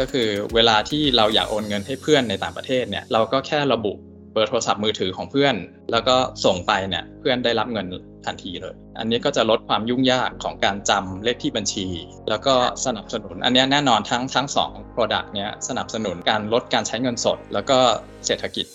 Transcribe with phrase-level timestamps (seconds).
[0.00, 3.92] ก็คือเวลาที่เราอยากโอนเงินให้เพื่อนในต่างประเทศเนี่ยเราก็แค่ระบุ
[4.32, 5.54] เบอร์โทรศัพท์มือถือของเพื่อน
[5.92, 7.86] แล้วก็ส่งไปเนี่ยเพื่อนได้รับเงิน
[8.26, 11.86] ทันทีเลย อันนี้ก็จะลดความยุ่งยากของการจำเลขที่บัญชี
[12.28, 12.54] แล้วก็
[12.86, 17.78] สนับสนุน อันนี้แน่นอนทั้งทั้งสอง Product เนี้ยสนับสนุนการลดการใช้เงินสด แล้วก็
[18.26, 18.66] เศรษฐกิจ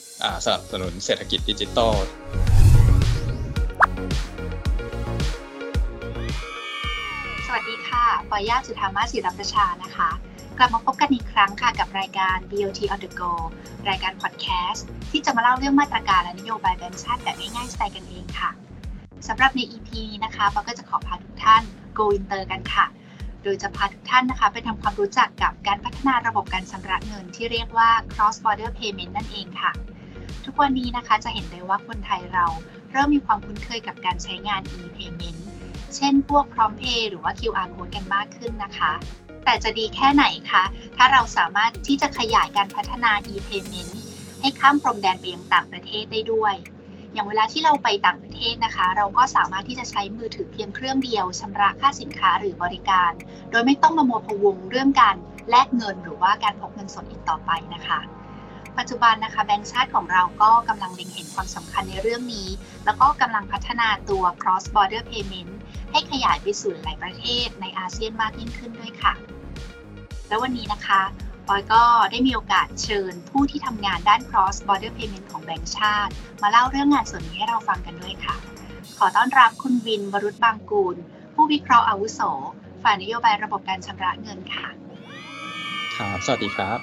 [0.45, 1.93] สนับสนุนเศรษฐกิจดิจิทัล
[7.45, 10.11] สวัสดีค่ะปอยาสุธรรมาศิรัประชานะคะ
[10.57, 13.31] กลับมาพบกันอีกครั้งค่ะกับรายการ BOT on the go
[13.89, 18.49] รายการพอดแคสต์ที่จะมาเล่าเรื่องมาตรการและนโยบายแบงก์ชาติแบบง่ายๆสไตล์กันเองค่ะ
[19.27, 21.63] สำหรับใน EP นี้นะคะปอก็จะขอพาทุกท่าน
[21.97, 22.85] go inter กันค่ะ
[23.43, 29.71] โดยจะพาทุกท่านนะคะ ไปทำความรู้จักกับการพัฒนาระบบการชำระเงินที่เรียกว่า cross border payment นั่นเองค่ะ
[30.45, 32.45] ทุกวันนี้นะคะจะเห็นได้ว่าคนไทยเรา
[32.91, 35.39] เริ่มมีความคุ้นเคยกับการใช้งาน e-payment
[35.95, 38.91] เช่นพวกพร้อมเพย์หรือว่า QR code กันมากขึ้นนะคะ
[39.45, 40.63] แต่จะดีแค่ไหนคะ
[40.97, 43.91] ถ้าเราสามารถที่จะขยายการพัฒนา e-payment
[44.41, 46.55] ให้ข้ามพรมแดนไปยังต่างประเทศได้ด้วย
[47.13, 53.11] อย่างเวลาที่เราไปต่างประเทศนะคะ เราก็สามารถที่จะใช้มือถือเพียงเครื่องเดียวชำระค่าสินค้าหรือบริการ
[53.51, 55.15] โดยไม่ต้องมามัวพวงเรื่องการ
[55.49, 57.99] แลกเงินหรือว่าการพกเงินสดอีกต่อไปนะคะ
[58.77, 62.47] ปัจจุบันนะคะแบงก์ชาติของเราก็กำลังเล็งเห็นความสำคัญในเรื่องนี้
[62.85, 65.52] แล้วก็กำลังพัฒนาตัว cross border payment
[65.93, 69.13] ให้ขยายไปสู่หลายประเทศในอาเซียนมากยิ่งขึ้นด้วยค่ะ
[70.27, 71.01] แล้ววันนี้นะคะ
[71.47, 78.35] ปอยก็ได้มีโอกาสเชิญผู้ที่ทำงานด้าน cross border payment ของแบงก์ชาติ มาเล่าเรื่องงานส่วนนี้ให้เราฟังกันด้วยค่ะ
[78.97, 80.95] ขอต้อนรับคุณวินบรุษบางกูล
[81.33, 82.21] ผู้วิเคราะห์อาวุโส
[82.83, 84.67] ฝ่ายนโยบายระบบการชำระเงินค่ะ
[85.95, 86.79] ครับสวัสดีครับ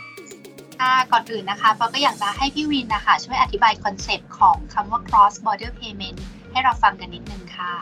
[0.81, 6.19] ค่ะก่อนอื่นนะคะปอก็อยากจะให้พี่วินนะคะ ช่วยอธิบายคอนเซปต์ของคำว่า cross border payment
[6.51, 7.75] ให้เราฟังกันนิดนึงค่ะ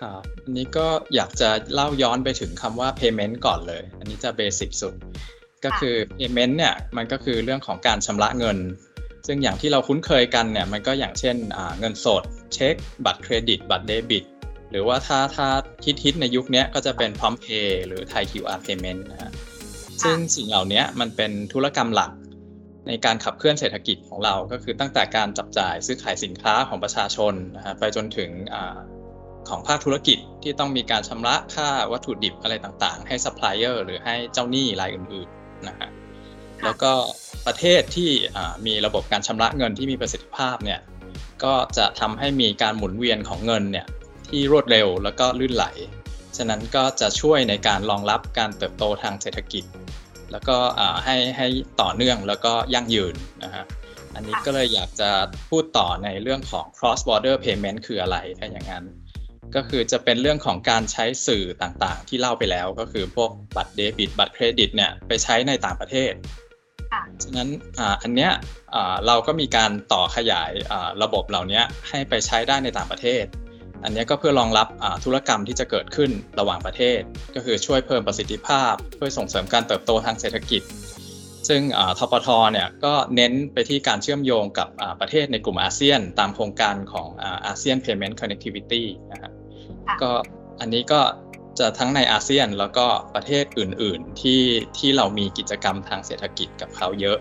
[0.00, 4.94] ครับอันนี้ก็อยากจะเล่าย้อนไปถึงคำว่า payment ก่อนเลย อันนี้จะเบสิกสุด
[5.64, 8.58] ก็คือ payment เนี่ยมันก็คือเรื่องของการชำระเงิน
[9.26, 11.36] ซึ่งอย่างที่เราคุ้นเคยกันเนี่ยมันก็อย่างเช่น
[11.78, 12.22] เงินสด
[12.54, 12.74] เช็ค
[13.04, 14.24] บัตรเครดิต บัตรเดบิต
[14.70, 15.46] หรือว่าถ้าถ้า
[15.84, 19.32] ฮิตฮิตในยุคนี้ก็จะเป็นพร้อมเพย์หรือไทย QR payment นะฮะ
[20.02, 22.12] ซึ่งสิ่งเหล่านี้มันเป็นธุรกรรมหลัก
[22.88, 28.56] ในการขับเคลื่อนเศรษฐกิจของเรา ก็คือตั้งแต่การจับจ่ายซื้อขายสินค้าของประชาชนนะฮะไปจนถึงอ
[29.48, 35.88] ของภาคธุรกิจที่ต้องมีการชำระค่าวัตถุดิบอะไรต่างๆ ให้ซัพพลายเออร์หรือให้เจ้าหนี้รายอื่นๆนะฮะ
[36.64, 36.92] แล้วก็
[37.46, 38.10] ประเทศที่
[38.66, 40.80] มีระบบการชำระเงินที่มีประสิทธิภาพเนี่ย
[41.44, 43.86] ก็จะทำให้มีการหมุนเวียนของเงินเนี่ย
[44.28, 45.66] ที่รวดเร็วแล้วก็ลื่นไหล
[46.36, 49.64] ฉะนั้นก็จะช่วยในการรองรับการเติบโตทางเศรษฐกิจ
[50.32, 50.56] แล้วก็
[51.04, 51.46] ให้ให้
[51.80, 53.64] ต่อเนื่องแล้วก็ยั่งยืนนะฮะ
[54.14, 55.10] อันนี้ก็เลยอยากจะ
[55.50, 58.84] พูดต่อในเรื่องของ cross border payment คืออะไรถ้าอย่างนั้น
[59.56, 66.12] ก็คือจะเป็นเรื่องของการใช้สื่อต่างๆ ที่เล่าไปแล้วก็คือพวกบัตรเดบิตบัตรเครดิตเนี่ยไปใช้ในต่างประเทศ
[67.24, 67.48] ฉะนั้น
[68.02, 68.32] อันเนี้ย
[69.06, 70.52] เราก็มีการต่อขยาย
[71.02, 73.24] ระบบเหล่านี้ให้ไปใช้ได้ในต่างประเทศ
[73.84, 74.68] อันนี้ก็เพื่อรองรับ
[75.04, 77.00] ธุรกรรมที่จะเกิดขึ้นระหว่างประเทศ
[77.34, 80.62] ก็คือช่วยเพิ่มประสิทธิภาพ เพื่อส่งเสริมการเติบโตทางเศรษฐกิจ
[81.48, 81.62] ซึ่ง
[81.98, 84.68] ทปทเนี่ยก็เน้นไปที่การเชื่อมโยงกับ
[85.00, 87.08] ประเทศในกลุ่มอาเซียน ตามโครงการของ
[87.46, 89.32] อาเซียน Payment Connectivity นะครับ
[90.02, 90.12] ก็
[90.60, 91.00] อันนี้ก็
[91.58, 94.42] จะทั้งในอาเซียนแล้วก็ประเทศอื่น ๆ ที่
[94.78, 97.18] ที่เรามีกิจกรรมทางเศรษฐกิจกับเขาเยอะ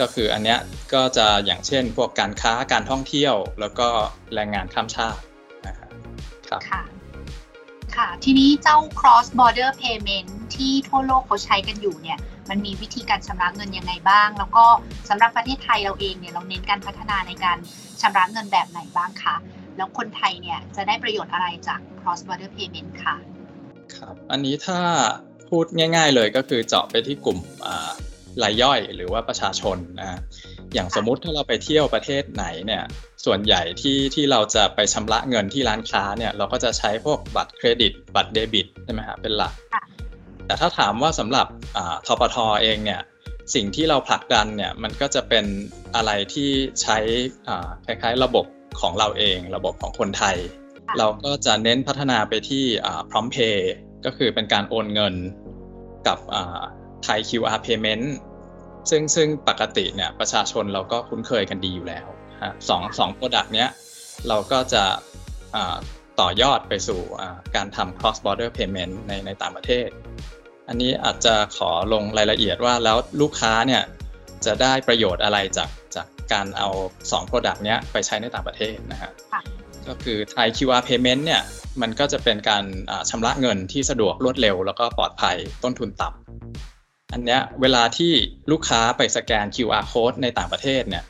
[0.00, 0.58] ก็คืออันเนี้ย
[0.94, 3.88] ก็จะอย่างเช่นพวกการค้าการท่องเที่ยว แล้วก็
[4.34, 5.20] แรงงานข้ามชาติ
[5.66, 5.90] นะครับ
[6.70, 6.82] ค่ะ
[7.96, 12.18] ค่ะ ทีนี้เจ้า cross border payment ที่ทั่วโลกเขาใช้กันอยู่เนี่ย
[12.48, 14.64] มันมีวิธีการชำระเงินยังไงบ้าง แล้วก็
[15.08, 17.58] สำหรับประเทศไทยเราเองเนี่ยเราเน้นการพัฒนาในการ
[18.00, 19.36] ชำระเงินแบบไหนบ้างคะ
[19.80, 23.16] แล้วคนไทยเนี่ยจะได้ประโยชน์อะไรจาก cross border payment ค่ะ
[23.96, 24.78] ครับ อันนี้ถ้า
[25.48, 27.38] พูดง่าย ๆเลยก็คือเจาะไปที่กลุ่ม
[28.42, 30.18] รายย่อยหรือว่าประชาชนนะ
[30.74, 32.82] อย่างสมมุติถ้าเราไปเที่ยวประเทศไหนเนี่ย
[33.24, 39.52] ส่วนใหญ่ที่ที่เราจะไปชำระเงินที่ร้านค้าเนี่ยเราก็จะใช้พวกบัตรเครดิต บัตรเดบิตใช่ไหมฮะเป็นหลัก
[40.46, 41.46] แต่ถ้าถามว่าสำหรับ
[42.06, 43.00] ทปทเองเนี่ย
[43.54, 45.44] สิ่งที่เราผลักดันเนี่ยมันก็จะเป็น
[45.94, 46.50] อะไรที่
[46.82, 46.98] ใช้
[47.86, 48.46] คล้ายๆ ระบบ
[48.80, 50.36] ของเราเอง ระบบของคนไทย
[50.98, 52.64] เราก็จะเน้นพัฒนาไปที่
[53.10, 53.72] พร้อมเพย์
[54.04, 55.14] ก็คือเป็นการโอนเงิน
[56.06, 56.18] กับ
[57.04, 58.04] ไทย QR payment
[58.90, 62.06] ซึ่งซึ่งปกติเนี่ยประชาชนเราก็คุ้นเคยกันดีอยู่แล้ว
[62.42, 63.68] ฮะสองสอง product เนี้ย
[64.28, 64.84] เราก็จะ
[66.20, 67.00] ต่อยอดไปสู่
[67.56, 69.88] การทำ cross border payment ในในต่างประเทศ
[70.68, 73.82] อันนี้อาจจะขอลงรายละเอียดว่าแล้วลูกค้าเนี่ย
[74.46, 76.68] จะได้ประโยชน์อะไรจากจาก การเอา
[77.00, 79.10] 2 Product เนี้ยไปใช้ในต่างประเทศนะฮะ
[79.88, 81.42] ก็คือไทย QR Payment เนี่ย
[81.80, 82.64] มันก็จะเป็นการ
[83.10, 86.08] ชำระเงินที่สะดวกรวดเร็ว แล้วก็ปลอดภัยต้นทุนต่
[87.12, 88.12] อันเนี้ยเวลาที่
[88.50, 91.04] ลูกค้าไปสแกน QR code ในต่างประเทศเนี่ย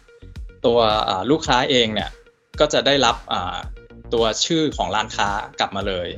[0.67, 0.79] ตัว
[1.31, 2.11] ลูกค้าเองเนี่ย
[2.61, 3.17] ก็จะได้รับ
[4.15, 5.29] ตัวชื่อของร้านค้า
[5.61, 6.09] กลับมาเลย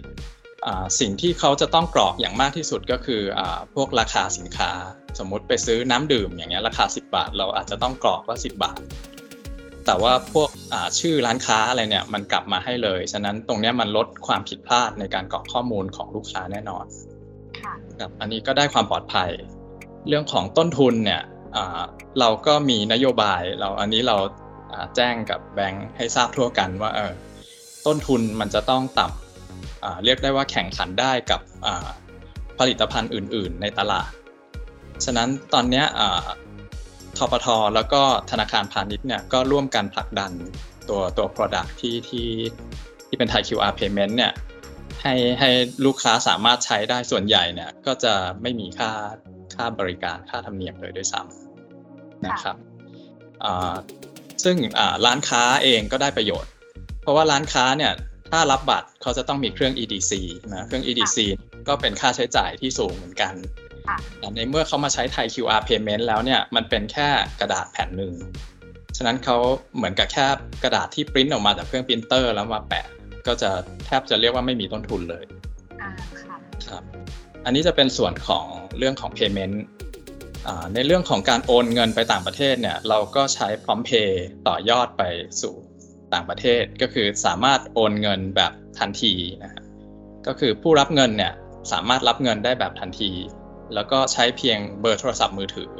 [1.00, 3.40] สิ่งที่เขาจะต้องกรอกอย่างมากที่สุดก็คืออ
[3.74, 4.70] พวกราคาสินค้า
[5.18, 8.80] สมมุติไปซื้อน้ำดื่มอย่างเงี้ยราคา 10 บาท เราอาจจะต้องกรอกว่า 10 บาท
[9.86, 10.50] แต่ว่าพวก
[11.00, 16.84] ชื่อร้านค้าอะไรเนี่ยมันกลับมาให้เลย ฉะนั้นตรงนี้มันลดความผิดพลาดในการกรอกข้อมูลของลูกค้าแน่นอน
[17.98, 19.30] ครับอันนี้ก็ได้ความปลอดภัย
[20.08, 21.22] เรื่องของต้นทุนเนี่ย
[22.20, 24.16] เราก็มีนโยบายเราอันนี้เรา
[24.96, 27.12] แจ้งกับแบงค์ให้ทราบทั่วกันว่าเออ
[27.86, 31.40] ต้นทุนมันจะต้องต่ำเรียกได้ว่าแข่งขันได้กับ
[32.58, 34.10] ผลิตภัณฑ์อื่น ๆ ในตลาด
[35.04, 35.84] ฉะนั้นตอนนี้
[37.18, 40.32] ทปทแล้วก็ธนาคารพาณิชย์เนี่ยก็ร่วมกันผลักดัน
[40.88, 42.28] ตัวตัว Product ที่ที่
[43.06, 44.32] ที่เป็น Thai QR Payment เนี่ย
[45.02, 45.50] ให้ให้
[45.86, 48.90] ลูกค้าสามารถใช้ได้ส่วนใหญ่เนี่ยก็จะไม่มีค่า
[49.54, 52.56] ค่าบริการค่าธรรมเนียมเลยด้วยซ้ำนะครับ
[54.44, 54.56] ซึ่ง
[55.04, 56.50] ร้านค้าเองก็ได้ประโยชน์
[57.02, 57.92] เพราะว่าร้านค้าเนี่ย
[58.30, 60.12] ถ้ารับบัตรเขาจะต้องมีเครื่อง EDC
[60.54, 61.18] นะเครื่อง EDC
[61.68, 63.71] ก็เป็นค่าใช้จ่ายที่สูงเหมือนกันแต่
[64.36, 67.08] ในเมื่อเขามาใช้ Thai QR payment แล้วเนี่ยมันเป็นแค่
[67.40, 68.14] กระดาษแผ่นหนึ่ง
[68.96, 69.36] ฉะนั้นเขา
[69.76, 70.26] เหมือนกับแค่
[70.62, 72.86] กระดาษที่ปริ้นออกมาจากเครื่องปรินเตอร์แล้วมาแปะ
[73.26, 73.50] ก็จะ
[73.86, 75.24] แทบจะเรียกว่าไม่มีต้นทุนเลย
[76.68, 76.82] ครับ
[77.44, 78.44] อันนี้จะเป็นส่วนของ
[78.78, 79.56] เรื่องของ payment
[80.74, 85.02] ในเรื่องของการโอนเงินไปต่างประเทศเนี่ยเราก็ใช้พร้อมเพย์ต่อยอดไป
[85.40, 85.54] สู่
[86.14, 89.62] ต่างประเทศ ก็คือสามารถโอนเงินแบบทันทีนะ
[90.26, 91.32] ก็คือผู้รับเงินเนี่ย
[91.72, 93.10] สามารถรับเงินได้แบบทันที
[93.74, 95.70] แล้วก็ใช้เพียงเบอร์โทรศัพท์มือถือ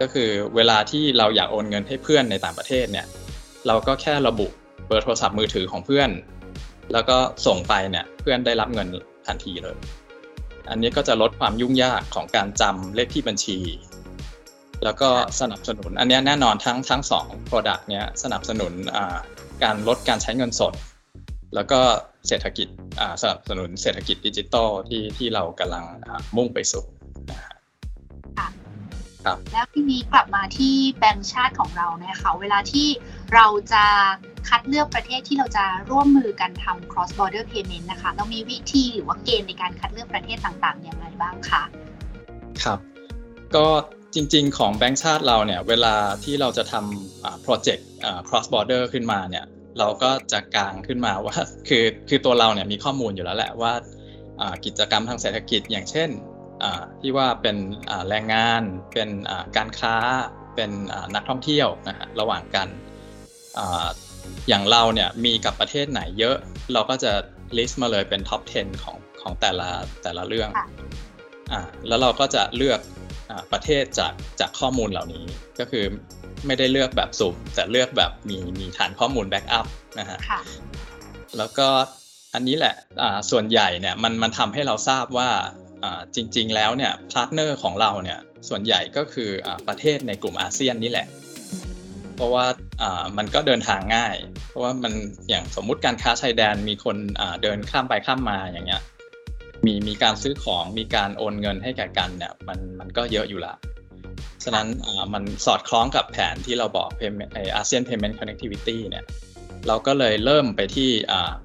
[0.00, 3.06] ก็คือเวลาที่เราอยากโอนเงินให้เพื่อนในต่างประเทศเนี่ย
[3.66, 4.46] เราก็แค่ระบุ
[4.86, 6.10] เบอร์โทรศัพท์มือถือของเพื่อน
[6.92, 8.88] แล้วก็ส่งไปเนี่ยเพื่อนได้รับเงิน
[9.26, 9.76] ทันทีเลย
[10.70, 13.58] อันนี้ก็จะลดความยุ่งยากของการจำเลขที่บัญชี
[14.84, 15.10] แล้วก็
[15.40, 18.72] สนับสนุน อันนี้แน่นอนทั้งทั้งสอง Product เนี้ยสนับสนุน
[19.62, 20.72] การลดการใช้เงินสด
[21.54, 21.80] แล้วก็
[22.28, 22.68] เศรษฐกิจ
[23.22, 25.84] สนับสนุนเศรษฐกิจดิจิทัลที่ที่เรากำลัง
[26.36, 26.84] มุ่งไปสู่
[29.24, 32.88] ครับแล้วทีนี้กลับมาที่แบงก์ชาติของเราเนี่ยค่ะเวลาที่
[33.34, 33.84] เราจะ
[34.48, 41.62] คัดเลือกประเทศที่เราจะร่วมมือกันทำ cross border payment นะคะ เรามีวิธีหรือว่าเกณฑ์ในการคัดเลือกประเทศต่างๆ อย่างไรบ้างคะ
[42.62, 42.78] ครับ
[43.56, 43.66] ก็
[44.14, 45.94] จริงๆ ของแบงก์ชาติเราเนี่ย เวลา
[46.24, 47.88] ที่เราจะทำโปรเจกต์
[48.28, 49.44] cross border ขึ้นมาเนี่ย
[49.78, 51.36] เราก็จะกางขึ้นมาว่า
[51.68, 53.72] คือคือตัวเราเนี่ยมีข้อมูลอยู่แล้วแหละว่า
[54.64, 56.10] กิจกรรมทางเศรษฐกิจอย่างเช่น
[57.00, 57.56] ที่ว่าเป็น
[58.08, 59.10] แรงงานเป็น
[59.56, 59.96] การค้า
[60.54, 60.70] เป็น
[61.14, 62.68] นักท่องเที่ยวนะฮะระหว่างกัน
[64.48, 66.36] อย่างเราเนี่ยมีกับประเทศไหนเยอะ
[66.72, 67.12] เราก็จะ
[67.56, 69.68] list มาเลยเป็นท็อป 10 ของของแต่ละ
[70.02, 70.50] แต่ละเรื่อง
[71.52, 72.80] อ่าแล้วเราก็จะเลือก
[73.30, 75.24] อประเทศจากจากข้อมูลเหล่านี้
[75.58, 75.84] ก็คือ
[76.46, 79.66] ไม่ได้เลือกแบบสุ่มแต่เลือกแบบมีมีฐานข้อมูล backup
[79.98, 80.18] นะฮะ
[81.38, 81.68] แล้วก็
[82.34, 82.74] อันนี้แหละ
[83.30, 85.28] ส่วนใหญ่เนี่ยมันมันทำให้เราทราบว่า
[86.14, 88.18] จริง ๆ แล้วเนี่ย partner ของเราเนี่ย
[88.48, 91.06] ส่วนใหญ่ก็คืออประเทศในกลุ่มอาเซียนนี่แหละ
[92.16, 92.46] เพราะว่า
[93.18, 94.16] มันก็เดินทางง่าย
[94.48, 94.92] เพราะว่ามัน
[95.28, 96.96] อย่างสมมุติการค้าชายแดนมีคน
[97.42, 98.82] เดินข้ามไปข้ามมาอย่างเงี้ย
[99.66, 103.54] มีมีการซื้อของมีการโอนเงินให้แก่กันเนี่ยมันมันก็เยอะอยู่ละ
[104.44, 104.66] ฉะนั้น
[105.14, 106.88] มันสอดคล้องกับแผนที่เราบอก
[107.34, 109.04] ไออาเซียนเพย์เมนต์คอนเน c t วิตี้เนี่ย
[109.68, 110.90] เราก็เลยเริ่มไปที่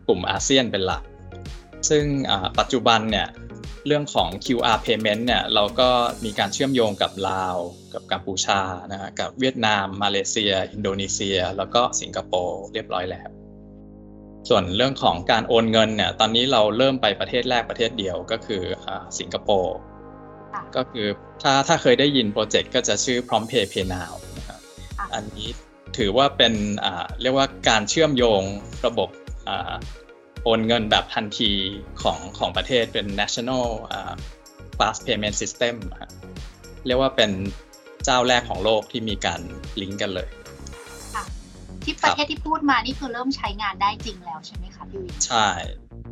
[0.08, 1.04] กลุ่มอาเซียนเป็นหลัก
[1.89, 2.04] ซึ่ง
[2.60, 3.27] ปัจจุบันเนี่ย
[3.88, 5.89] เรื่องของ QR payment เนี่ยเราก็
[6.25, 7.56] มีการเชื่อมโยงกับลาว
[7.94, 8.62] กับกัมพูชา
[8.92, 13.30] นะฮะกับเวียดนาม มาเลเซีย อินโดนีเซีย แล้วก็สิงคโปร์เรียบร้อยแล้ว
[14.50, 18.89] ส่วนเรื่องของการโอนเงินเนี่ยตอนนี้เราเริ่มไปประเทศแรกประเทศเดียวก็คืออ
[19.20, 19.75] สิงคโปร์
[20.75, 21.08] ก็คือ
[21.44, 24.60] ถ้าถ้าเคยได้ยินโปรเจกต์ก็จะชื่อ Prompt Pay Pay Now นะครับ
[25.13, 25.50] อันนี้
[25.98, 26.54] ถือว่าเป็น
[27.22, 28.42] เรียกว่าการเชื่อมโยง
[28.86, 29.10] ระบบ
[30.44, 31.51] โอนเงินแบบทันที
[32.01, 33.66] ของของประเทศเป็น national
[34.77, 35.75] fast payment system
[36.86, 37.32] เรียกว่าเป็น
[38.06, 39.42] เจ้าแรกของโลกที่มีการ
[39.82, 40.30] ลิงก์กันเลย
[41.84, 45.48] ที่ประเทศที่พูดมานี่คือเริ่มใช้งานได้จริงแล้วใช่ไหมคะพี่วิใช่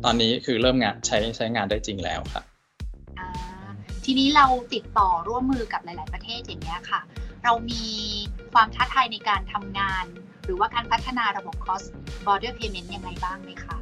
[0.04, 2.44] ตอนนี้คือเริ่มงานใช้ใช้งานได้จริงแล้วครับ
[4.08, 7.00] ทีนี้เราติดต่อร่วมมือกับหลาย ๆ ประเทศอย่างนี้ค่ะ
[7.44, 7.84] เรามี
[8.52, 10.04] ความท้าทายในการทำงาน
[10.44, 11.84] หรือว่าการพัฒนาระบบ cross
[12.26, 13.76] border payment ยังไงบ้างไหมคะ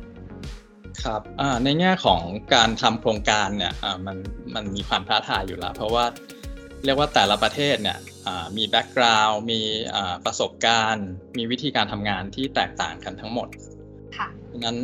[1.02, 1.22] ครับ
[1.64, 2.22] ในแง่ของ
[2.54, 3.74] การทำโครงการเนี่ย
[4.06, 4.16] มัน
[4.54, 6.04] มันมีความท้าทายอยู่แล้ว เพราะว่า
[6.84, 7.98] เรียกว่าแต่ละประเทศเนี่ย
[8.56, 9.60] มีแบ็กกราวด์มี
[10.24, 13.48] ประสบการณ์ มีวิธีการทำงานที่แตกต่างกันทั้งหมด
[14.16, 14.78] ค่ะดังนั้น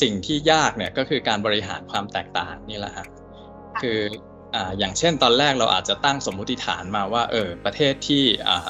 [0.00, 3.06] สิ่งที่ยากเนี่ยก็คือการบริหารความแตกต่างนี่แหละฮะ
[3.82, 3.98] คือ
[4.54, 8.68] อ่าอย่างเช่นตอนแรกเราอาจจะตั้งสมมุติฐานมาว่าเออประเทศที่อ่า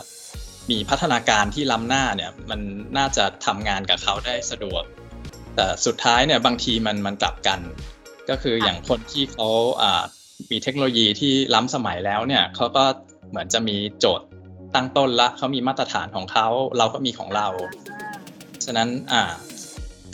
[0.71, 2.61] มีพัฒนาการที่ล้ำหน้าเนี่ยมัน
[2.99, 4.83] น่าจะทำงานกับเขาได้สะดวก
[5.57, 7.61] แต่สุดท้ายเนี่ยบางทีมันมันกลับกัน
[8.31, 9.49] ก็คืออย่างคนที่เขา
[9.83, 10.03] อ่า
[10.51, 12.85] มีเทคโนโลยีที่ล้ำสมัยแล้วเนี่ยเขาก็
[13.31, 14.27] เหมือนจะมีโจทย์
[14.75, 17.49] ตั้งต้นละเขามีมาตรฐานของเขาเราก็มีของเรา
[18.65, 19.23] ฉะนั้นอ่า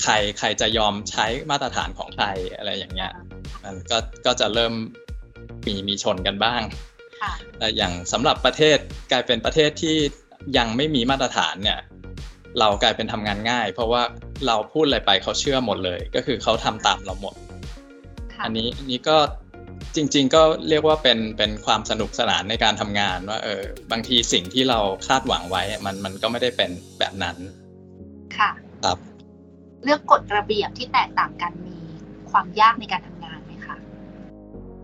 [0.03, 2.27] ใครใครจะยอมใช้มาตรฐานของใคร
[2.57, 3.13] อะไรอย่างเงี้ย
[3.67, 4.75] มันก็ก็จะเริ่ม
[5.67, 6.63] มีมีชนกันบ้าง
[7.21, 8.79] ค่ะแต่อย่างสำหรับประเทศ
[9.13, 9.97] กลายเป็นประเทศที่
[10.57, 11.81] ยังไม่มีมาตรฐานเนี่ย
[12.61, 14.03] เรากลายเป็นทำงานง่าย เพราะว่า
[14.47, 17.35] เราพูดอะไรไปเขาเชื่อหมดเลย ก็คือเขาทำตามเราหมด
[18.35, 19.17] ค่ะอันนี้อันนี้ก็
[19.97, 27.37] จริง ๆ ก็เรียกว่าเป็นเป็นความสนุกสนานในการทำงานว่าเออบางทีสิ่งที่เราคาดหวังไว้มันมันก็ไม่ได้เป็นแบบนั้น
[28.39, 28.51] ค่ะ
[28.85, 28.99] ครับ
[29.85, 31.77] เรื่องกฎระเบียบที่แตกต่างกันมี
[32.31, 33.16] ความยากในการทำงานไหมคะ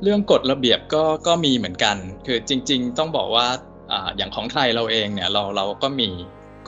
[0.02, 3.46] เรื่องกฎระเบียบก็ก็มีเหมือนกัน คือจริง ๆ ต้องบอกว่า
[3.92, 6.08] ออย่างของไทยเราเองเนี่ยเราเราก็มี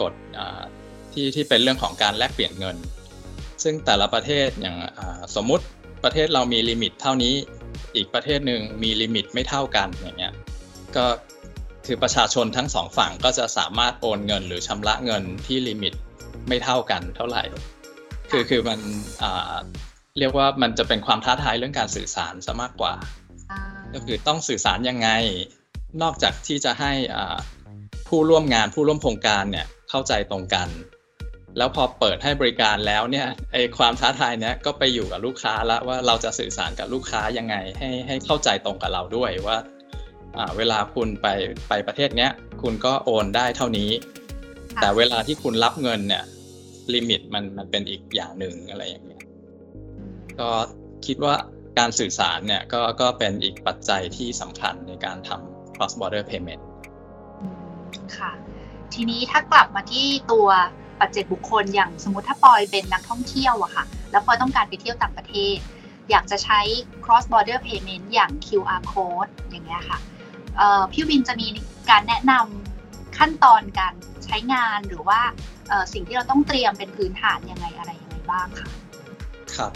[0.01, 0.13] กฎ
[1.13, 2.77] ที่ที่เป็นเรื่องของการแลกเปลี่ยนเงิน
[3.63, 4.77] ซึ่งแต่ละประเทศอย่าง
[5.37, 5.65] สมมุติ
[6.05, 7.35] ประเทศเรามี limit เท่านี้
[7.97, 10.35] อีกประเทศหนึ่งมี limit ไม่เท่ากันอย่างเงี้ย
[10.97, 11.07] ก็
[11.87, 15.95] คือประชาชนทั้งสองฝั่งก็จะสามารถโอนเงินหรือชำระเงินที่ limit
[16.49, 17.43] ไม่เท่ากันเท่าไหร่
[18.31, 18.79] คือคือมัน
[20.19, 22.95] เรียกว่ามันจะเป็นความท้าทายเรื่องการสื่อสารซะมากกว่า
[23.95, 25.09] ก็คือต้องสื่อสารยังไง
[26.03, 27.37] นอกจากที่จะให้อ่า
[28.09, 30.69] ผู้ร่วมงานผู้ร่วมโครงการเนี่ยเข้าใจตรงกัน
[31.59, 39.59] แล้วพอเปิดให้บริการแล้วเนี่ยไอความท้าทายเนี้ยก็ไปอยู่กับลูกค้าแล้วว่าเราจะสื่อสารกับลูกค้ายังไง ให้ให้เข้าใจตรงกับเราด้วยว่า
[40.37, 41.29] อ่าเวลาคุณไป
[41.69, 42.31] ไปประเทศเนี้ย
[42.63, 43.91] คุณก็โอนได้เท่านี้
[44.77, 46.25] ค่ะแต่เวลาที่คุณรับเงินเนี่ย
[46.95, 49.23] ลิมิตมันมันเป็นอีกอย่างหนึ่งอะไรอย่างเงี้ย
[50.41, 50.51] ก็
[51.07, 51.35] คิดว่า
[51.79, 56.63] การสื่อสารเนี่ยก็ก็เป็นอีกปัจจัยที่สำคัญในการทำ cross border payment
[57.41, 57.83] อืม
[58.19, 58.33] ค่ะ
[58.95, 60.49] ทีนี้ถ้ากลับมาที่ตัว
[61.01, 65.57] ปัจเจกบุคคลอย่างสมมติถ้าปอยเป็นนักท่องเที่ยวอะค่ะ แล้วปอยต้องการไปเที่ยวต่างประเทศ
[66.11, 66.61] อยากจะใช้
[67.05, 69.99] cross border payment อย่าง QR code อย่างเงี้ยค่ะ
[70.57, 71.49] เอ่อพี่วินจะมี
[71.91, 75.21] การแนะนำขั้นตอนการใช้งานหรือว่า
[75.69, 78.69] เอ่อสิ่งที่เราต้องเตรียมเป็นพื้นฐานยังไงอะไรยังไงบ้างค่ะ
[79.57, 79.73] ครับ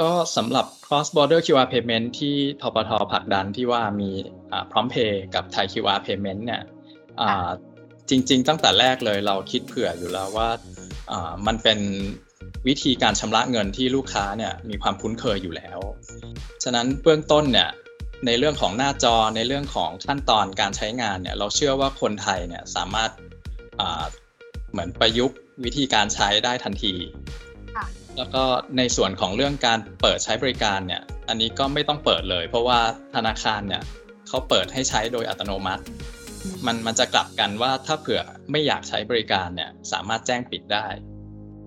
[0.00, 4.10] ก็สำหรับ cross border QR payment ที่ทปทผลักดันที่ว่ามี
[4.52, 6.62] อ่า prompt pay กับ Thai QR payment เนี่ย
[8.10, 10.48] จริง ๆ ตั้งแต่แรกเลยเราคิดเผื่ออยู่แล้วว่า
[11.46, 11.78] มันเป็น
[12.68, 15.78] วิธีการชำระเงินที่ลูกค้าเนี่ยมีความคุ้นเคยอยู่แล้ว
[16.64, 17.70] ฉะนั้นเบื้องต้นเนี่ย
[18.26, 23.10] ในเรื่องของหน้าจอในเรื่องของขั้นตอนการใช้งานเนี่ยเราเชื่อว่าคนไทยเนี่ยสามารถ
[24.70, 26.94] เหมือนประยุกต์วิธีการใช้ได้ทันที
[28.16, 28.44] แล้วก็
[28.78, 32.78] ในส่วนของเรื่องการเปิดใช้บริการเนี่ย อันนี้ก็ไม่ต้องเปิดเลย เพราะว่า
[33.14, 33.82] ธนาคารเนี่ย
[34.28, 35.82] เขาเปิดให้ใช้โดยอัตโนมัติ
[36.66, 40.86] มันมันจะกลับกันว่าถ้าเผื่อไม่อยากใช้บริการเนี่ยสามารถแจ้งปิดได้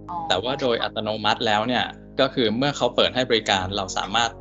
[0.09, 1.85] อ๋อแต่ว่าโดยอัตโนมัติแล้วเนี่ย
[2.19, 4.31] ก็คือเมื่อเขาเปิดให้บริการเราสามารถ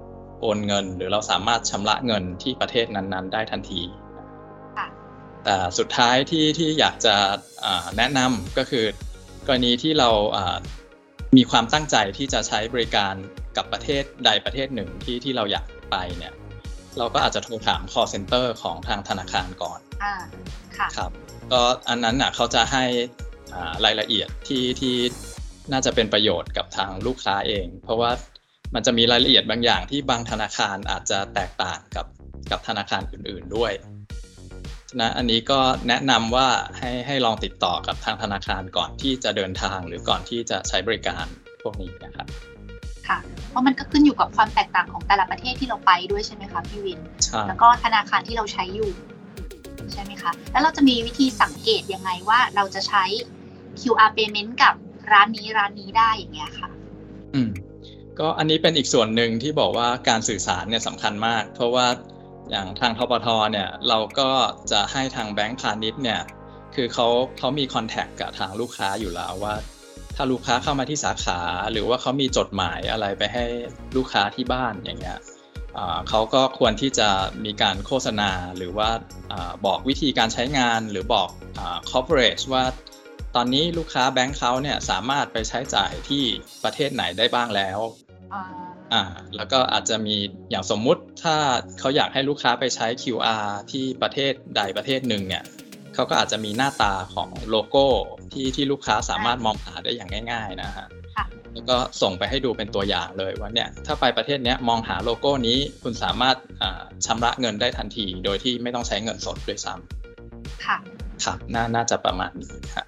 [0.40, 3.82] โอนเงิน หรือเราสามารถชำระเงินที่ประเทศนั้นๆ ได้ทันที
[4.76, 4.86] ค่ะ
[5.44, 7.14] แต่สุดท้ายที่ที่อยากจะ
[7.64, 8.84] อ่าแนะนำก็คือ
[9.46, 10.56] กรณีที่เราอ่า
[11.36, 13.14] มีความตั้งใจที่จะใช้บริการ
[13.56, 16.34] กับประเทศใดประเทศหนึ่งที่ที่เราอยากไปเนี่ย
[16.98, 20.14] เราก็อาจจะโทรถาม call center ของทางธนาคารก่อนอ่า
[20.76, 21.10] ค่ะครับ
[21.52, 22.84] ก็อันนั้นน่ะเขาจะให้
[23.54, 24.94] อ่ารายละเอียดที่ที่
[25.72, 28.10] น่าจะเป็นประโยชน์กับทางลูกค้าเอง เพราะว่า
[28.74, 32.06] มันจะมีรายละเอียดบางอย่างที่บางธนาคารอาจจะแตกต่างกับ
[32.50, 33.72] กับธนาคารอื่น ๆด้วย
[34.90, 41.24] ฉะนั้นอันนี้ก็แนะนำว่าให้ให้ลองติดต่อกับทางธนาคารก่อนที่จะเดินทางหรือก่อนที่จะใช้บริการ
[41.62, 42.26] พวกนี้นะครับ
[43.08, 43.18] ค่ะ
[43.50, 48.90] เพราะมันก็ขึ้นอยู่กับความแตกต่างของแต่ละประเทศที่เราไปด้วยใช่ไหมคะพี่วินใช่แล้วก็ธนาคารที่เราใช้อยู่
[49.92, 53.04] ใช่ไหมคะ แล้วเราจะมีวิธีสังเกตยังไงว่าเราจะใช้
[53.80, 54.74] QR payment กับ
[55.12, 56.70] ร้านนี้ร้านนี้ได้อย่างเงี้ยค่ะ
[57.34, 57.50] อืม
[58.18, 61.86] ก็อันนี้เป็นอีกส่วนหนึ่งที่บอกว่าการสื่อสารเนี่ยสำคัญมาก เพราะว่า
[62.50, 64.30] อย่างทางทปทเนี่ยเราก็
[64.72, 66.20] จะให้ทางแบงก์พาณิชย์เนี่ย
[66.74, 67.06] คือเขา
[67.38, 69.54] เขามีคอนแทคกับทางลูกค้าอยู่แล้วว่า
[70.16, 71.40] ถ้าลูกค้าเข้ามาที่สาขา
[71.72, 73.44] หรือว่าเขามีจดหมายอะไรไปให้
[73.96, 75.18] ลูกค้าที่บ้านอย่างเงี้ย
[76.08, 77.08] เขาก็ควรที่จะ
[77.44, 78.90] มีการโฆษณาหรือว่า
[79.32, 79.34] อ
[79.66, 81.28] บอกวิธีการใช้งานหรือบอก
[81.58, 82.64] อ่า coverage ว่า
[83.36, 86.24] ตอนนี้ลูกค้าแบงค์เขาเนี่ยสามารถไปใช้จ่ายที่
[86.64, 87.78] ประเทศไหนได้บ้างแล้ว
[88.92, 90.16] อ่าอ่าแล้วก็อาจจะมี
[90.50, 91.36] อย่างสมมุติถ้า
[91.78, 95.44] เขาอยากให้ลูกค้าไปใช้ QR ที่ประเทศใดประเทศหนึ่งเนี่ย
[95.94, 97.86] เขาก็อาจจะมีหน้าตาของโลโก้
[98.32, 106.36] ที่ที่ลูกค้าสามารถมองหาได้อย่างง่าย ๆนะฮะค่ะแล้วก็ส่งไปให้ดูเป็นตัวอย่างเลยว่าเนี่ยถ้าไปประเทศเนี้ยมองหาโลโก้นี้คุณสามารถ
[107.06, 110.78] ชำระเงินได้ทันที โดยที่ไม่ต้องใช้เงินสดด้วยซ้ำค่ะ
[111.24, 112.84] ครับน่าน่าจะประมาณนี้ค่ะ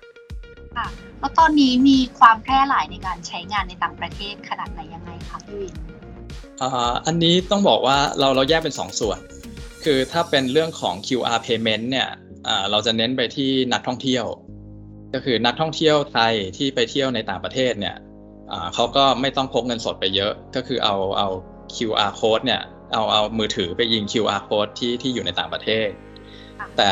[0.76, 0.88] ค่ะ
[1.20, 5.74] แล้วตอนนี้มีความแพร่หลายในการใช้งานในต่างประเทศขนาดไหนยังไงคะพี่วิน
[7.06, 9.18] อันนี้ต้องบอกว่าเราเราแยกเป็น 2 ส่วน
[9.84, 12.08] คือถ้าเป็นเรื่องของ QR payment เนี่ย
[12.70, 14.24] เราจะเน้นไปที่นักท่องเที่ยว
[15.14, 17.96] ก็คือนักท่องเที่ยวไทยที่ไปเที่ยวในต่างประเทศเนี่ย
[18.74, 21.28] เขาก็ไม่ต้องพกเงินสดไปเยอะ ก็คือเอาเอา
[21.76, 22.62] QR code เนี่ย
[22.92, 25.88] เอาเอามือถือไปยิง QR code ที่ที่อยู่ในต่างประเทศ
[26.76, 26.88] แต่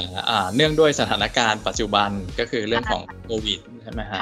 [0.54, 4.20] เนื่องด้วยสถานการณ์ปัจจุบันก็คือเรื่องของโควิดใช่ไหมฮะ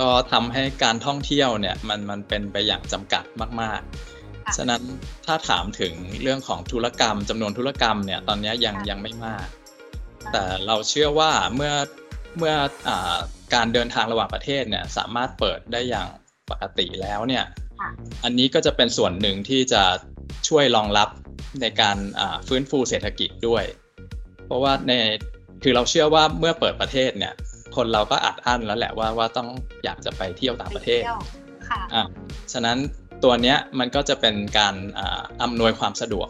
[0.00, 3.24] ก็ทำให้การท่องเที่ยวเนี่ยมันมันเป็นไปอย่างจำกัด
[3.62, 4.17] มาก ๆ
[4.56, 4.82] ฉะนั้น
[5.26, 9.46] ถ้าถามถึงเรื่องของธุรกรรมจำนวนธุรกรรมเนี่ยตอนนี้ยังยังไม่มาก
[10.32, 11.72] แต่เราเชื่อว่าเมื่อ
[12.38, 12.54] เมื่อ
[12.88, 12.90] อ
[13.54, 16.08] การเดินทางระหว่างประเทศเนี่ยสามารถเปิดได้อย่าง
[16.50, 17.44] ปกติแล้วเนี่ย
[18.24, 19.82] อันนี้ก็จะเป็นส่วนหนึ่งที่จะ
[20.48, 21.08] ช่วยรองรับ
[21.60, 21.96] ในการ
[22.48, 23.64] ฟื้นฟูเศรษฐกิจด้วย
[24.46, 24.92] เพราะว่าใน
[25.62, 27.34] คือเราเชื่อว่าเมื่อเปิดประเทศเนี่ย
[27.76, 29.48] คนเราก็อัดอั้นแล้วแหละว่าว่าต้อง
[29.84, 31.02] อยากจะไปเที่ยวต่างประเทศ
[31.94, 32.02] อ่า
[32.52, 32.78] ฉะนั้น
[33.24, 34.74] ตัวเนี้ยมันก็จะเป็นการ
[35.42, 36.28] อำนวยความสะดวก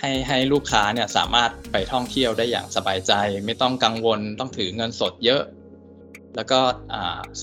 [0.00, 3.12] ให้ให้ลูกค้าเนี่ยสามารถไปท่องเที่ยวได้อย่างสบายใจ
[3.46, 5.42] ไม่ต้องกังวลต้องถือเงินสดเยอะ
[6.36, 6.60] แล้วก็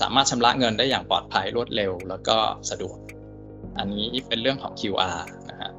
[0.00, 2.36] สามารถชำระเงินได้อย่างปลอดภัยรวดเร็ว แล้วก็
[2.70, 2.98] สะดวก
[3.78, 5.70] อันนี้เป็นเรื่องของ QR นะฮะ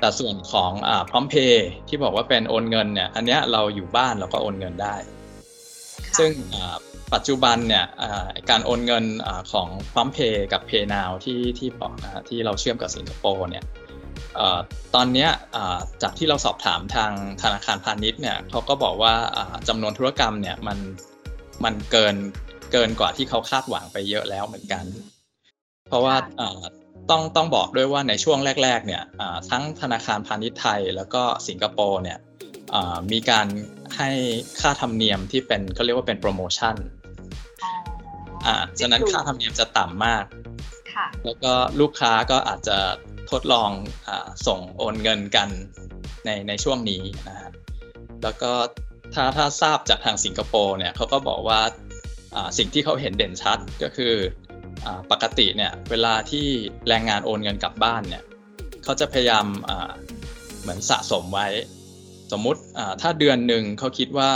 [0.00, 0.72] แต่ส่วนของ
[1.10, 4.94] พร้อมเพย์ที่บอกว่าเป็นโอนเงินเนี่ย อันนี้เราอยู่บ้านเราก็โอนเงินได้
[6.18, 6.30] ซึ่ง
[7.14, 7.86] ปัจจุบันเนี่ย
[8.50, 9.04] การโอนเงิน
[9.52, 13.64] ของพร้อมเพย์กับ PayNow ที่ที่บอกนะฮะที่เราเชื่อมกับสิงคโปร์เนี่ย
[14.94, 15.28] ตอนนี้
[16.02, 19.14] จากที่เราสอบถามทางธนาคารพาณิชย์เนี่ยเขาก็บอกว่า
[19.68, 20.78] จำนวนธุรกรรมเนี่ยมัน
[21.64, 22.16] มันเกิน
[22.72, 24.84] เกินกว่าที่เขาคาดหวังไปเยอะแล้วเหมือนกัน
[25.88, 26.16] เพราะว่า
[27.10, 29.02] ต้องต้องบอกด้วยว่าในช่วงแรก ๆ เนี่ย
[29.50, 32.18] ทั้งธนาคารพาณิชย์ไทยแล้วก็สิงคโปร์เนี่ย
[33.12, 33.46] มีการ
[33.96, 34.10] ให้
[34.60, 36.76] ค่าธรรมเนียมที่เป็นก็เรียกว่าเป็นโปรโมชั่น
[38.46, 40.24] อ่าฉะนั้นค่าธรรมเนียมจะต่ำมาก
[41.24, 42.78] แล้วก็ลูกค้าก็อาจจะ
[43.30, 43.70] ทดลอง
[44.08, 44.10] อ
[44.46, 45.48] ส่งโอนเงินกัน
[46.24, 47.50] ในในช่วงนี้นะฮะ
[48.22, 48.52] แล้วก็
[49.14, 51.60] ถ้าถ้าทราบจากทางสิงคโปร์เนี่ยเขาก็บอกว่า
[52.58, 54.14] สิ่งที่เขาเห็นเด่นชัดก็คือ
[54.84, 56.46] อปกติเนี่ยเวลาที่
[56.88, 58.22] แรงงานโอนเงินกลับบ้านเนี่ย
[58.84, 59.46] เขาจะพยายาม
[60.60, 61.48] เหมือนสะสมไว้
[62.32, 62.60] สมมุติ
[63.00, 64.30] ถ้าเดือนหนึ่งเขาคิดว่า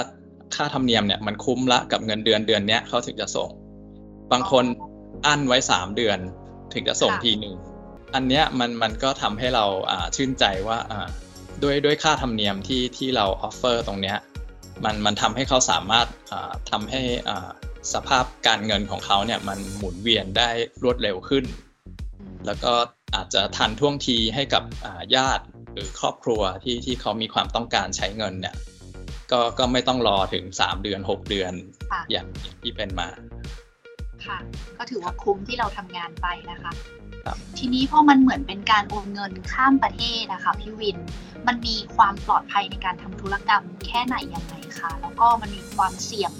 [0.54, 3.50] ค่าธรรมเนียมเนี่ยมันคุ้มละกับเงินเดือนเดือนนี้เขาถึงจะส่ง
[4.32, 4.64] บางคน
[5.26, 6.18] อั้นไว้3เดือน
[6.74, 7.54] ถึงจะส่งทีหนึ่ง
[8.14, 9.64] อันเนี้ยมันมันก็ทำให้เรา
[10.16, 10.78] ชื่นใจว่า
[11.62, 14.16] ด้วยด้วยค่าธรรมเนียมที่ที่เราออฟเฟอร์ตรงเนี้ย
[14.84, 16.06] มันมันทำให้เขาสามารถ
[16.70, 17.02] ทำให้
[17.92, 20.50] สภาพการเงินของเขาเนี่ยมันหมุนเวียนได้
[20.82, 21.44] รวดเร็วขึ้น
[22.46, 22.72] แล้วก็
[23.14, 24.62] อาจจะทันท่วงทีให้กับ
[25.16, 28.54] ญาติหรือครอบครัวที่ที่เขามีความต้องการใช้เงินเนี่ย
[29.32, 31.52] ก็ก็ไม่ต้องรอถึง3เดือน6เดือน
[32.10, 32.26] อย่าง
[32.62, 33.08] ที่เป็นมา
[34.26, 34.38] ค่ะ
[34.78, 36.72] ก็ถือว่าคุ้มที่เราทำงานไปนะคะ
[37.58, 40.98] ทีนี้พอมันเหมือนเป็นการโอนเงินข้ามประเทศนะคะพี่วิน
[41.46, 46.32] มันมีความปลอดภัยในการทำธุรกรรมแค่ไหนยังไงคะแล้วก็มันมีความเสี่ยง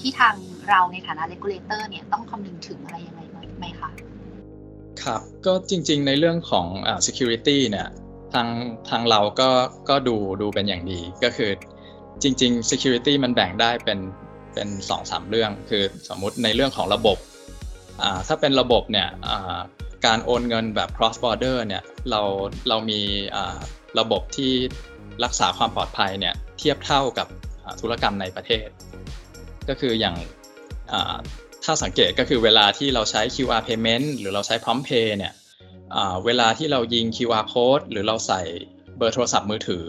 [0.00, 0.34] ที่ทาง
[0.68, 3.20] เราในฐานะ regulator เนี่ยต้องคำนึงถึงอะไรยังไง
[3.58, 3.90] ไหมคะ
[5.02, 7.88] ครับ ก็จริงๆในเรื่องของอ่า security เนี่ย
[8.34, 8.48] ทาง
[8.90, 9.50] ทางเราก็
[9.88, 11.50] ก็ดูดูเป็นอย่างดีก็คือ
[12.22, 13.98] จริง ๆ security มันแบ่งได้เป็น
[14.54, 17.18] เป็นสองสามเรื่อง คือสมมุติในเรื่องของระบบ
[18.26, 19.08] ถ้าเป็นระบบเนี่ย
[20.06, 22.20] การโอนเงินแบบ cross border เนี่ยเรา
[22.68, 23.00] เรามี
[23.98, 24.52] ระบบที่
[25.24, 27.26] รักษาความปลอดภัยเนี่ยเทียบเท่ากับ
[27.80, 28.68] ธุรกรรมในประเทศ
[29.68, 30.16] ก็คืออย่าง
[31.64, 35.32] ถ้าสังเกตก็คือเวลาที่เราใช้ QR payment หรือเราใช้ prompt pay เนี่ย
[36.24, 38.42] เวลาที่เรายิง QR code หรือเราใส่
[38.96, 39.86] เบอร์โทรศัพท์มือถือ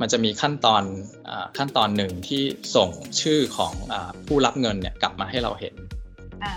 [0.00, 0.82] มันจะมีขั้นตอน
[1.28, 2.42] อขั้นตอนหนึ่งที่
[2.76, 3.94] ส่งชื่อของอ
[4.26, 5.74] ผู้รับเงินเนี่ยกลับมาให้เราเห็น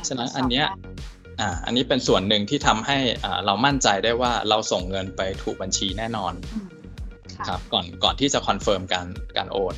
[0.08, 0.66] ฉะนั้นอันเนี้ย
[1.40, 6.34] อ่าอันนี้เป็นส่วนหนึ่งที่ทำให้อ่าเรามั่นใจได้ว่าเราส่งเงินไปถูกบัญชีแน่นอน
[7.48, 9.76] ครับก่อนก่อนที่จะ confirm การการโอน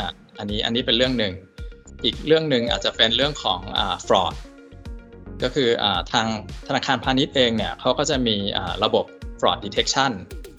[0.00, 1.32] อ่าอันนี้อันนี้เป็นเรื่องหนึ่ง
[2.04, 4.34] อีกเรื่องหนึ่งอาจจะเป็นเรื่องของอ่า fraud
[5.42, 6.26] ก็คืออ่าทาง
[6.66, 9.04] ธนาคารพาณิชย์เองเนี่ยเขาก็จะมีอ่าระบบ
[9.40, 10.12] fraud detection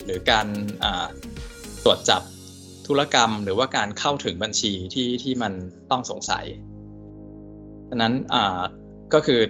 [0.04, 0.46] หรือการ
[0.84, 1.06] อ่า
[1.84, 2.22] ตรวจจับ
[2.86, 5.52] ธุรกรรมหรือว่าการเข้าถึงบัญชีที่ที่มัน
[5.90, 6.44] ต้องสงสัย
[7.88, 8.60] ดังนั้นอ่า
[9.14, 9.40] ก็คือ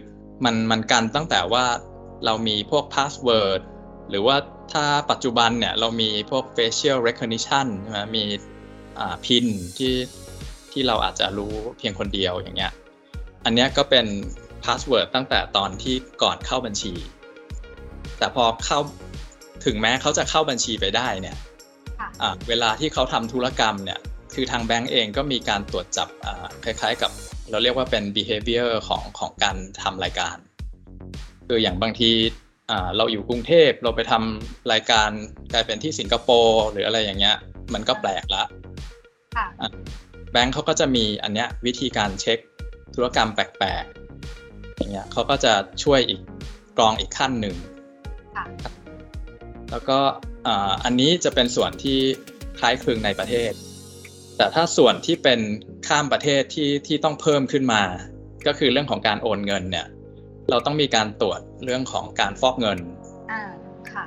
[0.44, 1.64] มันมันกันตั้งแต่ว่า
[2.24, 3.60] เรามีพวก password
[4.10, 4.36] หรือว่า
[4.72, 8.24] ถ้าปัจจุบันเนี่ยเรามีพวก facial recognition ใช่ไหมมี
[8.98, 9.46] อ่า PIN
[9.78, 9.94] ที่
[10.72, 12.72] ที่เราอาจจะรู้เพียงคนเดียวอย่างเงี้ย
[13.44, 14.06] อันนี้ก็เป็น
[14.64, 16.94] password ตั้งแต่ตอนที่ก่อนเข้าบัญชี
[18.18, 18.78] แต่พอเข้า
[19.64, 21.36] ถึงแม้เขาจะเข้าบัญชีไปได้เนี่ย
[22.48, 24.00] เวลาที่เขาทำธุรกรรมเนี่ย
[24.35, 26.09] คือทางแบงก์เองก็มีการตรวจจับ
[26.64, 27.11] คล้ายๆ กับ
[27.50, 30.37] เราเรียกว่าเป็น behavior ของของการทำรายการ
[31.48, 32.11] คืออย่างบางที
[32.96, 35.11] เราอยู่กรุงเทพเราไปทำรายการ
[35.52, 37.37] กลายเป็นที่สิงคโปร์หรืออะไรอย่างเงี้ย
[37.74, 38.44] มันก็แปลกละ
[40.33, 42.38] แบงก์เขาก็จะมีอันเนี้ยวิธีการเช็ค
[42.94, 45.52] ธุรกรรมแปลกๆอย่างเงี้ยเขาก็จะ
[45.85, 46.20] ช่วยอีก
[46.76, 47.57] กรองอีกขั้นหนึ่ง
[49.70, 49.98] แล้วก็
[50.85, 51.98] อันนี้จะเป็นส่วนที่
[52.59, 53.52] คล้ายคลึงในประเทศ
[54.37, 55.40] แต่ถ้าส่วนที่เป็น
[55.88, 57.83] ข้ามประเทศที่ที่ต้องเพิ่มขึ้นมา
[58.46, 59.87] ก็คือเรื่องของการโอนเงินเนี่ย
[60.50, 62.78] เราต้องมีการตรวจเรื่องของการฟอกเงิน
[63.33, 63.42] อ่า
[63.92, 64.04] ค่ะ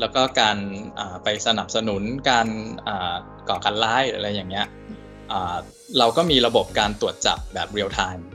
[0.00, 0.56] แล้วก็การ
[1.24, 2.46] ไปสนับสนุนการ
[3.48, 4.66] ก่อการร้ายอะไรอย่างเงี้ย
[5.98, 8.26] เราก็มีระบบการตรวจจับแบบ real-time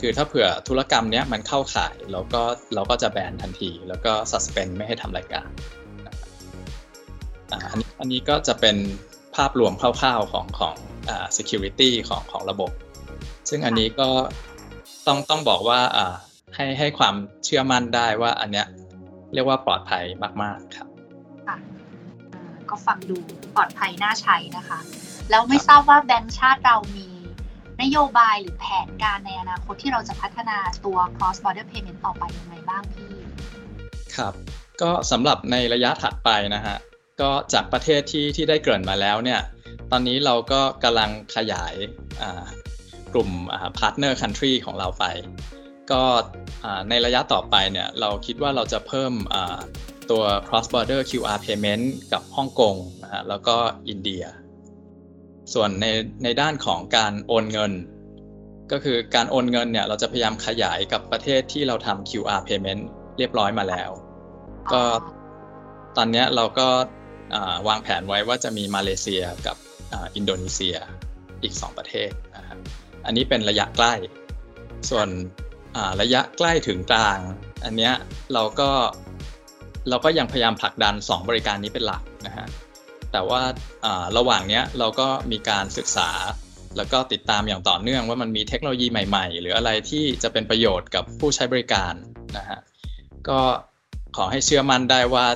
[0.00, 2.42] คือถ้าเผื่อธุรกรรมเนี้ยมันเข้าข่ายเราก็
[2.74, 5.48] เราก็จะ ban ทันที แล้วก็ suspend ไม่ให้ทำรายการ
[7.52, 8.76] อันนี้อันนี้ก็จะเป็น
[9.36, 10.74] ภาพรวมคร่าวๆของของ
[11.08, 12.70] อ่า security ของของระบบ
[13.48, 14.08] ซึ่งอันนี้ก็
[15.06, 16.14] ต้องต้องบอกว่าอ่า
[16.54, 18.66] ให้ให้ความเชื่อมั่นได้ว่าอันเนี้ย
[19.34, 20.04] เรียกว่าปลอดภัย
[20.42, 20.88] มากๆครับ
[21.46, 21.56] ค่ะ
[22.70, 23.16] ก็ฟังดู
[23.54, 24.78] ปลอดภัยน่าใช้นะคะ
[25.30, 27.08] แล้วไม่ทราบว่าแบงก์ชาติเรามี
[27.82, 33.10] นโยบายหรือแผนการในอนาคตที่เราจะพัฒนาตัว cross border payment ต่อไปยังไงบ้างพี่
[34.16, 34.34] ครับ
[34.82, 36.76] ก็สำหรับในระยะถัดไปนะฮะ
[37.20, 39.40] ก็จากประเทศที่ที่ได้เกริ่นมาแล้วเนี่ย
[39.90, 41.74] ตอนนี้เราก็กำลังขยาย
[43.12, 43.30] กลุ่ม
[43.78, 45.04] partner country ของเราไป
[45.90, 46.02] ก็
[46.88, 49.12] ในระยะต่อไปเนี่ยเราคิดว่าเราจะเพิ่ม
[50.10, 53.56] ตัว cross border QR payment กับฮ่องกงนะฮะแล้วก็
[53.88, 54.24] อินเดีย
[55.54, 55.86] ส่วนใน
[56.24, 57.72] ในด้านของการโอนเงิน
[58.72, 62.82] ก็คือการโอนเงินเนี่ยเราจะพยายามขยายกับประเทศที่เราทำ QR payment
[63.18, 63.90] เรียบร้อยมาแล้ว
[64.72, 64.82] ก็
[65.96, 66.68] ตอนนี้เราก็
[67.68, 69.56] วางแผนไว้ว่าจะมีมาเลเซียกับ
[69.92, 70.76] อินโดนีเซีย
[71.42, 72.56] อีก 2 ประเทศนะฮะ
[73.06, 73.94] อันนี้เป็นระยะใกล้
[74.90, 75.08] ส่วน
[76.02, 77.18] ระยะใกล้ถึงกลาง
[77.64, 77.90] อันนี้
[78.34, 78.70] เราก็
[79.88, 82.46] เราก็ยังพยายามผลักดัน 2 บริการนี้เป็นหลักนะฮะ
[83.12, 83.42] แต่ว่า
[84.16, 86.10] ระหว่างเนี้ยเราก็มีการศึกษา
[86.76, 91.94] แล้วก็ติดตามอย่างต่อเนื่องว่ามันมีเทคโนโลยีใหม่ ๆ หรืออะไรที่จะเป็นประโยชน์กับผู้ใช้บริการ
[92.36, 92.58] นะฮะ
[93.28, 93.40] ก็
[94.16, 95.26] ขอให้เชื่อมั่นได้ว่า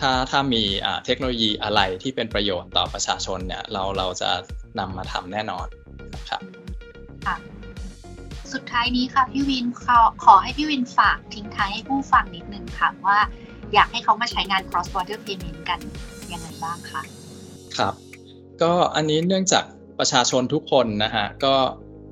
[0.00, 0.62] ถ้าถ้ามี
[1.04, 4.30] เทคโนโลยีอะไรที่เป็นประโยชน์ต่อประชาชนเนี่ยเราเราจะ
[4.78, 5.66] นำมาทำแน่นอน
[6.14, 6.42] นะครับ
[7.26, 7.36] ค่ะ
[8.52, 13.18] สุดท้ายนี้ค่ะพี่วินขอขอให้พี่วินฝากทิ้งท้ายให้ผู้ฟังนิดนึงค่ะว่า
[13.74, 15.80] อยากให้เขามาใช้งาน cross border payment กัน
[16.32, 17.02] ยังไงบ้างคะ
[17.76, 17.94] ครับ
[18.62, 19.64] ก็อันนี้เนื่องจาก
[19.98, 21.54] ประชาชนทุกคนนะฮะก็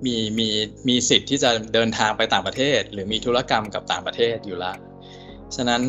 [0.07, 0.48] มีมี
[0.88, 4.77] มีสิทธิ์ที่จะเดินทางไปต่างประเทศ หรือมีธุรกรรมกับต่างประเทศอยู่แล้ว
[5.57, 5.83] ฉะนั้น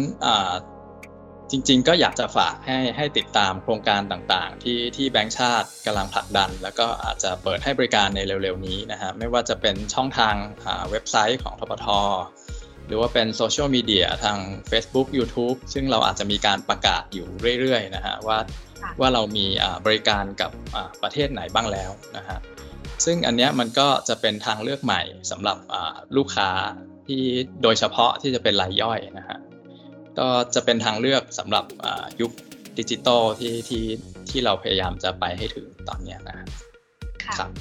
[1.51, 10.35] จริง ๆ ก็อยากจะฝากให้ให้ติดตามโครงการต่างๆ ที่ที่แบงก์ชาติกำลังผลักดัน แล้วก็อาจจะเปิดให้บริการในเร็วๆ นี้นะฮะไม่ว่าจะเป็นช่องทาง
[10.91, 11.87] เว็บไซต์ของธปท
[12.87, 14.37] หรือว่าเป็นโซเชียลมีเดียทาง
[14.71, 17.27] Facebook YouTube ซึ่งเราอาจจะมีการประกาศอยู่
[17.59, 18.37] เรื่อยๆนะฮะว่า
[18.99, 19.45] ว่าเรามี
[19.85, 20.51] บริการกับ
[21.03, 22.37] ประเทศไหนบ้างแล้วนะฮะ
[23.05, 25.57] ซึ่งอันนี้มันก็จะเป็นทางเลือกใหม่สำหรับ
[26.17, 26.49] ลูกค้า
[27.07, 27.23] ที่
[27.63, 29.37] โดยเฉพาะที่จะเป็นรายย่อยนะฮะ
[30.19, 31.65] ก็จะเป็นทางเลือกสำหรับ
[32.21, 32.31] ยุค
[32.79, 33.85] ดิจิตอลที่ที่
[34.29, 36.47] ที่เราพยายามจะไปให้ถึงตอนนี้นะครับ
[37.37, 37.51] ครับ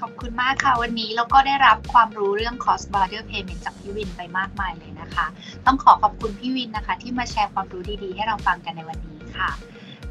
[0.00, 5.26] ขอบคุณมากค่ะ วันนี้เราก็ได้รับความรู้เรื่อง cost border payment จากพี่วินไปมากมายเลยนะคะ
[5.66, 9.50] ต้องขอขอบคุณพี่วินนะคะ ที่มาแชร์ความรู้ดีๆ ให้เราฟังกันในวันนี้ค่ะ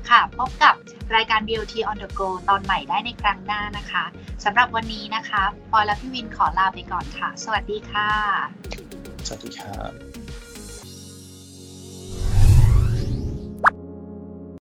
[0.09, 0.75] ค่ะพบกับ
[1.15, 4.05] รายการ BOT on the go ตอนใหม่ได้ในครั้งหน้านะคะ
[4.45, 5.41] สำหรับวันนี้นะคะ
[5.71, 8.09] ปอยและพี่วินขอลาไปก่อนค่ะ สวัสดีค่ะ
[9.27, 10.08] สวัสดีครับ